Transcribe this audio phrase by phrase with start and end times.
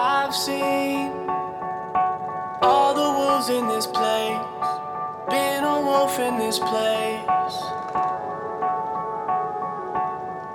[0.00, 1.10] I've seen
[2.62, 4.38] all the wolves in this place,
[5.28, 7.56] been a wolf in this place.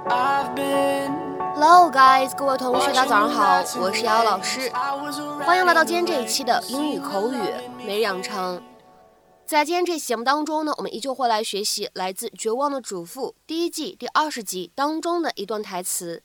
[0.07, 1.11] I've been.
[1.55, 4.71] Hello, guys，各位同学，大家早上好，我是瑶瑶老师，
[5.45, 7.37] 欢迎来到今天这一期的英语口语
[7.85, 8.63] 每日养成。
[9.45, 16.23] 在今天这期节目当中呢，我们依旧会来学习来自《绝望的主妇》第一季第二十集当中的一段台词。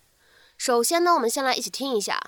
[0.57, 2.21] 首先呢，我们先来一起听一下。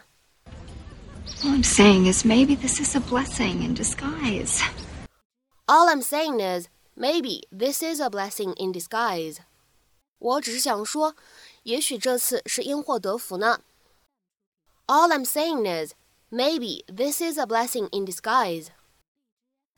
[1.43, 4.61] All I'm saying is maybe this is a blessing in disguise.
[5.67, 9.39] All I'm saying is maybe this is a blessing in disguise.
[10.19, 11.15] 我只是想说，
[11.63, 13.61] 也许这次是因祸得福呢。
[14.87, 15.93] All I'm saying is
[16.31, 18.69] maybe this is a blessing in disguise.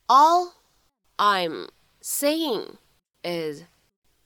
[0.06, 0.52] All
[1.16, 1.68] I'm
[2.00, 2.78] saying
[3.22, 3.64] is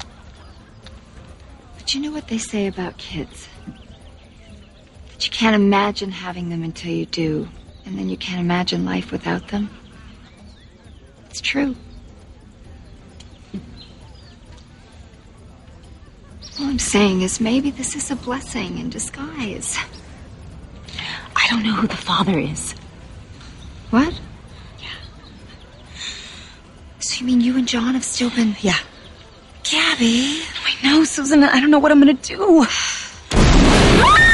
[1.92, 3.50] But you know what they say about kids?
[3.66, 7.46] That you can't imagine having them until you do,
[7.84, 9.68] and then you can't imagine life without them?
[11.28, 11.76] It's true.
[16.58, 19.76] All I'm saying is maybe this is a blessing in disguise.
[21.36, 22.72] I don't know who the father is.
[23.90, 24.18] What?
[24.80, 24.88] Yeah.
[27.00, 28.56] So you mean you and John have still been.
[28.62, 28.78] Yeah.
[29.62, 30.40] Gabby.
[30.64, 31.42] I know, Susan.
[31.42, 32.38] I don't know what I'm gonna do.
[32.38, 32.66] Oh,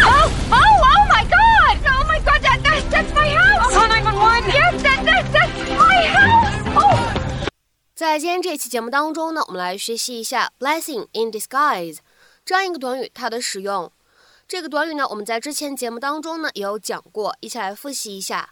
[0.05, 1.78] oh, oh my God!
[1.87, 3.72] Oh my God, that, that, that's my house!
[3.72, 4.50] Call 911.
[4.50, 6.67] Yes, that, that, that's my house!
[6.77, 6.99] Oh!
[7.94, 11.99] 在今天这期节目当中呢，我们来学习一下 blessing in disguise
[12.44, 13.91] 这样一个短语，它的使用。
[14.47, 18.50] 这个短语呢，我们在之前节目当中呢也有讲过，一起来复习一下。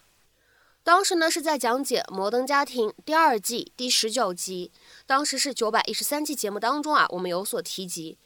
[0.86, 4.70] 当时呢是在讲解《摩登家庭》第二季第十九集，
[5.04, 8.16] 当时是九百一十三期节目当中啊，我们有所提及。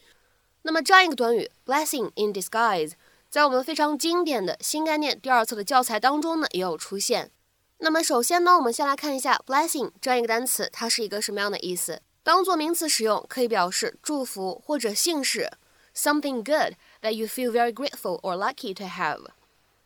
[0.60, 2.92] 那么这样一个短语 “blessing in disguise”，
[3.30, 7.30] 在我们非常经典的新概念第二册的教材当中呢也有出现。
[7.78, 12.02] 那么首先呢，我们先来看一下 “blessing” 这样一个单词，它是一个什么样的意思？
[12.22, 15.50] 当做名词使用，可以表示祝福或者姓氏
[15.96, 19.28] ，something good that you feel very grateful or lucky to have。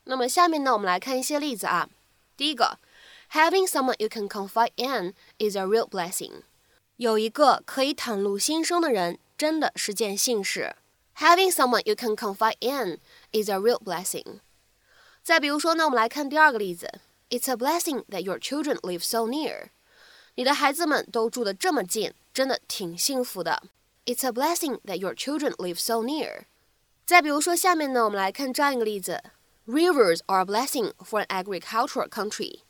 [0.03, 1.89] 那么下面呢，我们来看一些例子啊。
[2.36, 2.80] 第一个，
[3.32, 6.44] having someone you can confide in is a real blessing。
[6.98, 10.76] 有一个可以袒露心声的人，真的是件幸事。
[11.18, 13.00] Having someone you can confide in
[13.32, 14.40] is a real blessing。
[15.22, 16.90] 再比如说呢，我们来看第二个例子，
[17.30, 19.70] It's a blessing that your children live so near。
[20.36, 23.64] 你的孩子们都住得这么近，真的挺幸福的。
[24.06, 26.46] It's a blessing that your children live so near。
[27.06, 29.22] 再比如说下面呢，我们来看这样一个例子。
[29.66, 32.62] Rivers are a blessing for an agricultural country。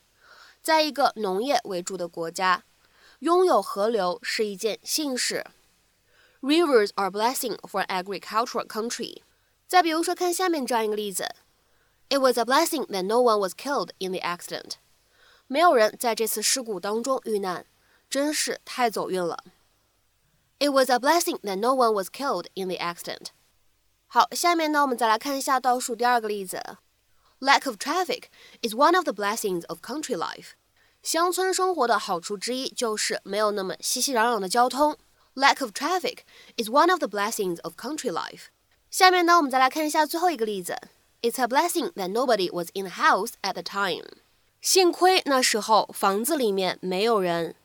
[0.62, 2.64] 在一个农业为主的国家，
[3.20, 5.46] 拥有河流是一件幸事。
[6.42, 9.22] Rivers are a blessing for an agricultural country。
[9.68, 11.30] 再比如说，看下面这样一个例子：
[12.10, 14.74] It was a blessing that no one was killed in the accident。
[15.48, 17.66] 没有人在这次事故当中遇难，
[18.10, 19.38] 真是太走运了。
[20.60, 23.28] It was a blessing that no one was killed in the accident。
[24.08, 26.62] 好，下面呢，我们再来看一下倒数第二个例子。
[27.44, 28.30] Lack of traffic
[28.62, 30.52] is one of the blessings of country life。
[31.02, 34.98] 乡村生活的好处之一就是没有那么熙熙攘攘的交通。
[35.36, 36.20] Lack of traffic
[36.58, 38.48] is one of the blessings of country life。
[38.92, 40.78] 下面呢，我们再来看一下最后一个例子。
[41.22, 44.06] It's a blessing that nobody was in the house at the time。
[44.62, 47.56] 幸亏那时候房子里面没有人。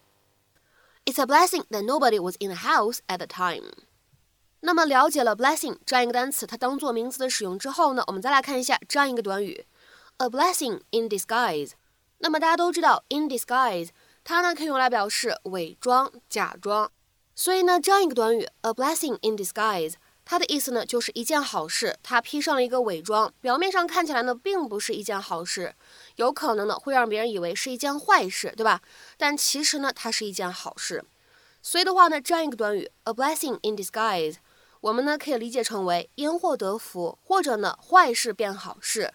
[1.05, 3.73] It's a blessing that nobody was in the house at the time。
[4.62, 9.66] 那么了解了 blessing 这样一个单词，它当做名词的使用之后呢，我们再来看一下这样一个短语
[10.18, 11.72] ，a blessing in disguise。
[12.18, 13.90] 那么大家都知道 in disguise，
[14.24, 16.92] 它呢可以用来表示伪装、假装。
[17.34, 19.94] 所以呢，这样一个短语 a blessing in disguise，
[20.26, 25.74] 它的意思呢就是一件好事，它披上了一个伪装，表面上看起来呢并不是一件好事，
[26.18, 28.82] 有可能呢会让别人以为是一件坏事，对吧？
[29.18, 31.06] 但其实呢它是一件好事。
[31.62, 34.36] 所以的话呢，这样一个短语，a blessing in disguise，
[34.81, 39.15] 我们呢可以理解成为因祸得福，或者呢坏事变好事。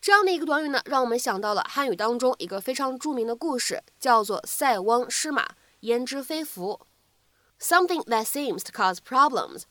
[0.00, 6.80] 这样的一个短语呢，让我们想到了汉语当中一个非常着名的故事，叫做“塞翁失马，焉知非福”。
[7.60, 9.62] Something that seems to cause problems,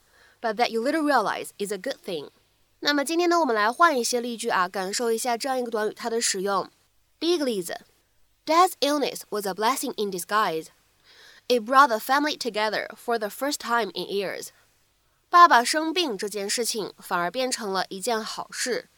[0.41, 2.31] but that you later realize is a good thing。
[2.79, 6.69] 那么今天呢，我们来换一些例句啊，感受一下这样一个短语它的使用。
[7.19, 7.79] 第一个例子，
[8.45, 10.67] Dad's illness was a blessing in disguise.
[11.47, 14.49] It brought the family together for the first time in years.
[15.31, 18.89] 爸爸生病这件事情反而变成了一件好事。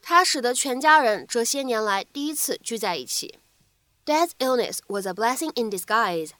[0.00, 3.38] 它使得全家人这些年来第一次聚在一起。
[4.04, 6.30] Dad's illness was a blessing in disguise.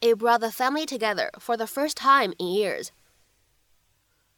[0.00, 2.88] It brought the family together for the first time in years.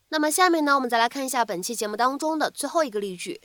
[0.09, 3.41] 那么下面呢，我们再来看一下本期节目当中的最后一个例句：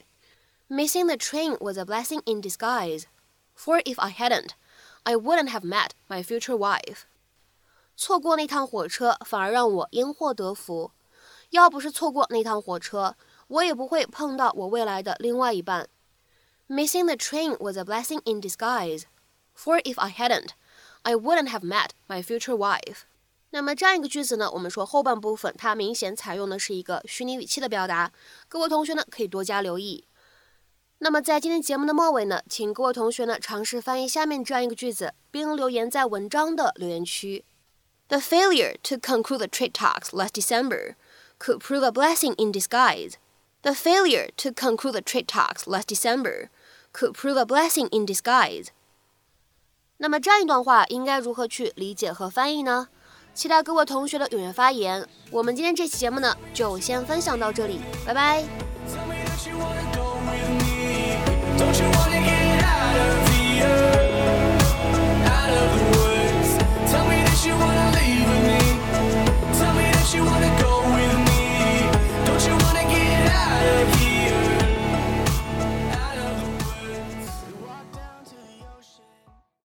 [0.69, 3.03] Missing the train was a blessing in disguise.
[3.55, 4.51] For if I hadn't,
[5.03, 7.01] I wouldn't have met my future wife.
[8.00, 10.92] 错过那趟火车反而让我因祸得福。
[11.50, 13.16] 要不是错过那趟火车，
[13.48, 15.88] 我也不会碰到我未来的另外一半。
[16.68, 19.02] Missing the train was a blessing in disguise,
[19.56, 20.50] for if I hadn't,
[21.02, 22.98] I wouldn't have met my future wife.
[23.50, 28.12] 那么这样一个句子呢，我们说后半部分它明显采用的是一个虚拟语气的表达，
[28.46, 30.04] 各位同学呢可以多加留意。
[30.98, 37.44] 那么在今天节目的末尾呢，请各位同学呢尝试翻译下面这样一个句子，并留言在文章的留言区。
[38.08, 40.96] The failure to conclude the trade talks last December
[41.38, 43.18] could prove a blessing in disguise.
[43.60, 46.48] The failure to conclude the trade talks last December
[46.92, 48.68] could prove a blessing in disguise.
[49.98, 52.88] 那么这样一段话应该如何去理解和翻译呢？
[53.34, 55.06] 期待各位同学的踊跃发言。
[55.30, 58.42] 我们今天这期节目呢，就先分享到这里，拜拜。
[61.58, 63.97] Don't you wanna get out of here?